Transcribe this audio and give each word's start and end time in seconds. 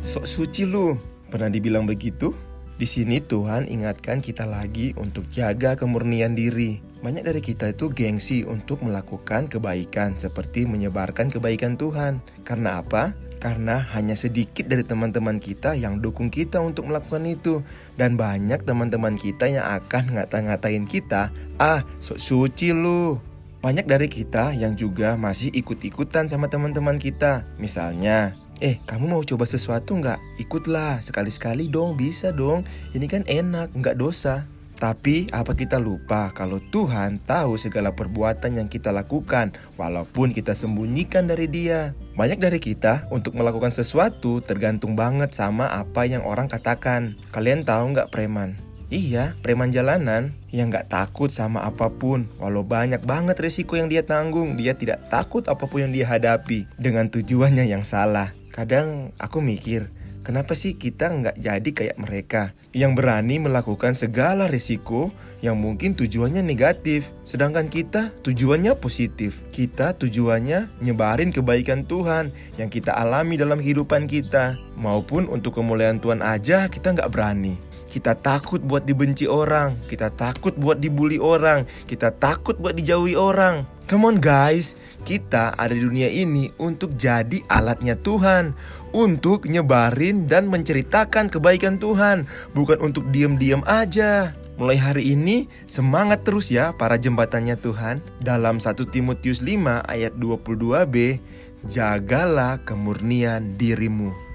sok 0.00 0.24
suci 0.24 0.64
lu. 0.64 0.96
Pernah 1.30 1.52
dibilang 1.52 1.86
begitu? 1.86 2.34
Di 2.80 2.88
sini 2.88 3.20
Tuhan 3.20 3.68
ingatkan 3.68 4.24
kita 4.24 4.48
lagi 4.48 4.96
untuk 4.96 5.28
jaga 5.28 5.76
kemurnian 5.76 6.32
diri. 6.32 6.80
Banyak 7.04 7.28
dari 7.28 7.40
kita 7.44 7.76
itu 7.76 7.92
gengsi 7.92 8.44
untuk 8.44 8.80
melakukan 8.80 9.52
kebaikan 9.52 10.16
seperti 10.16 10.64
menyebarkan 10.64 11.28
kebaikan 11.28 11.76
Tuhan. 11.76 12.24
Karena 12.42 12.80
apa? 12.80 13.12
Karena 13.40 13.80
hanya 13.96 14.16
sedikit 14.16 14.68
dari 14.68 14.84
teman-teman 14.84 15.40
kita 15.40 15.72
yang 15.72 16.04
dukung 16.04 16.28
kita 16.28 16.60
untuk 16.60 16.92
melakukan 16.92 17.24
itu 17.24 17.64
Dan 17.96 18.20
banyak 18.20 18.68
teman-teman 18.68 19.16
kita 19.16 19.48
yang 19.48 19.64
akan 19.64 20.12
ngata-ngatain 20.12 20.84
kita 20.84 21.32
Ah, 21.56 21.80
sok 22.04 22.20
suci 22.20 22.76
lu 22.76 23.16
Banyak 23.64 23.88
dari 23.88 24.12
kita 24.12 24.52
yang 24.52 24.76
juga 24.76 25.16
masih 25.16 25.48
ikut-ikutan 25.56 26.28
sama 26.28 26.52
teman-teman 26.52 27.00
kita 27.00 27.48
Misalnya, 27.56 28.36
Eh, 28.60 28.76
kamu 28.84 29.08
mau 29.08 29.24
coba 29.24 29.48
sesuatu 29.48 29.96
nggak? 29.96 30.20
Ikutlah, 30.36 31.00
sekali-sekali 31.00 31.72
dong, 31.72 31.96
bisa 31.96 32.28
dong. 32.28 32.68
Ini 32.92 33.08
kan 33.08 33.24
enak, 33.24 33.72
nggak 33.72 33.96
dosa. 33.96 34.44
Tapi 34.76 35.28
apa 35.32 35.52
kita 35.52 35.76
lupa 35.76 36.32
kalau 36.32 36.60
Tuhan 36.72 37.20
tahu 37.28 37.60
segala 37.60 37.92
perbuatan 37.92 38.56
yang 38.56 38.68
kita 38.68 38.88
lakukan 38.92 39.52
walaupun 39.76 40.32
kita 40.32 40.52
sembunyikan 40.52 41.28
dari 41.28 41.48
dia. 41.48 41.92
Banyak 42.16 42.40
dari 42.40 42.56
kita 42.60 43.08
untuk 43.12 43.36
melakukan 43.36 43.72
sesuatu 43.72 44.40
tergantung 44.44 44.96
banget 44.96 45.32
sama 45.36 45.68
apa 45.68 46.08
yang 46.08 46.24
orang 46.24 46.48
katakan. 46.48 47.16
Kalian 47.32 47.64
tahu 47.64 47.92
nggak 47.96 48.08
preman? 48.12 48.56
Iya, 48.88 49.36
preman 49.44 49.68
jalanan 49.68 50.32
yang 50.48 50.72
nggak 50.72 50.88
takut 50.88 51.28
sama 51.28 51.64
apa 51.64 51.92
pun. 51.92 52.24
Walau 52.40 52.64
banyak 52.64 53.04
banget 53.04 53.36
resiko 53.36 53.76
yang 53.76 53.92
dia 53.92 54.04
tanggung, 54.04 54.56
dia 54.56 54.72
tidak 54.72 55.00
takut 55.12 55.44
apa 55.48 55.68
pun 55.68 55.84
yang 55.84 55.92
dia 55.92 56.08
hadapi 56.08 56.64
dengan 56.80 57.08
tujuannya 57.12 57.68
yang 57.68 57.84
salah. 57.84 58.39
Kadang 58.50 59.14
aku 59.22 59.38
mikir, 59.38 59.94
kenapa 60.26 60.58
sih 60.58 60.74
kita 60.74 61.06
nggak 61.06 61.36
jadi 61.38 61.70
kayak 61.70 61.96
mereka 62.02 62.50
yang 62.74 62.98
berani 62.98 63.38
melakukan 63.38 63.94
segala 63.94 64.50
risiko 64.50 65.14
yang 65.38 65.54
mungkin 65.54 65.94
tujuannya 65.94 66.42
negatif, 66.42 67.14
sedangkan 67.22 67.70
kita 67.70 68.10
tujuannya 68.26 68.74
positif. 68.74 69.38
Kita 69.54 69.94
tujuannya 69.94 70.82
nyebarin 70.82 71.30
kebaikan 71.30 71.86
Tuhan 71.86 72.34
yang 72.58 72.66
kita 72.66 72.90
alami 72.90 73.38
dalam 73.38 73.62
kehidupan 73.62 74.10
kita, 74.10 74.58
maupun 74.74 75.30
untuk 75.30 75.54
kemuliaan 75.54 76.02
Tuhan 76.02 76.18
aja 76.18 76.66
kita 76.66 76.90
nggak 76.90 77.10
berani. 77.14 77.54
Kita 77.90 78.14
takut 78.14 78.62
buat 78.62 78.86
dibenci 78.86 79.26
orang, 79.26 79.74
kita 79.90 80.14
takut 80.14 80.54
buat 80.54 80.78
dibully 80.78 81.18
orang, 81.18 81.66
kita 81.90 82.14
takut 82.14 82.54
buat 82.58 82.74
dijauhi 82.78 83.18
orang. 83.18 83.66
Come 83.90 84.06
on 84.06 84.22
guys, 84.22 84.78
kita 85.02 85.50
ada 85.58 85.74
di 85.74 85.82
dunia 85.82 86.06
ini 86.06 86.46
untuk 86.62 86.94
jadi 86.94 87.42
alatnya 87.50 87.98
Tuhan. 87.98 88.54
Untuk 88.94 89.50
nyebarin 89.50 90.30
dan 90.30 90.46
menceritakan 90.46 91.26
kebaikan 91.26 91.82
Tuhan. 91.82 92.22
Bukan 92.54 92.78
untuk 92.86 93.10
diem-diem 93.10 93.66
aja. 93.66 94.30
Mulai 94.62 94.78
hari 94.78 95.18
ini 95.18 95.50
semangat 95.66 96.22
terus 96.22 96.54
ya 96.54 96.70
para 96.70 97.02
jembatannya 97.02 97.58
Tuhan. 97.58 97.98
Dalam 98.22 98.62
1 98.62 98.78
Timotius 98.94 99.42
5 99.42 99.82
ayat 99.82 100.14
22b 100.14 101.18
Jagalah 101.66 102.62
kemurnian 102.62 103.58
dirimu 103.58 104.30